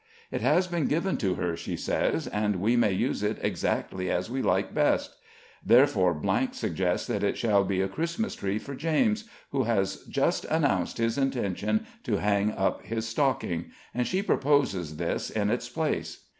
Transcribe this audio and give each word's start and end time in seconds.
It 0.31 0.41
has 0.41 0.65
been 0.65 0.87
given 0.87 1.15
to 1.17 1.35
her, 1.35 1.55
she 1.55 1.77
says, 1.77 2.25
and 2.25 2.55
we 2.55 2.75
may 2.75 2.91
use 2.91 3.21
it 3.21 3.37
exactly 3.43 4.09
as 4.09 4.31
we 4.31 4.41
like 4.41 4.73
best; 4.73 5.15
therefore 5.63 6.19
suggests 6.53 7.05
that 7.05 7.21
it 7.21 7.37
shall 7.37 7.63
be 7.63 7.81
a 7.81 7.87
Christmas 7.87 8.33
tree 8.33 8.57
for 8.57 8.73
James, 8.73 9.25
who 9.51 9.65
has 9.65 9.97
just 10.09 10.43
announced 10.45 10.97
his 10.97 11.19
intention 11.19 11.85
to 12.03 12.15
hang 12.17 12.51
up 12.51 12.83
his 12.83 13.07
stocking, 13.07 13.65
and 13.93 14.07
she 14.07 14.23
proposes 14.23 14.97
this 14.97 15.29
in 15.29 15.51
its 15.51 15.69
place. 15.69 16.25